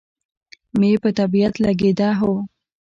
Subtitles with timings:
[0.79, 2.33] مې په طبیعت لګېده، هو.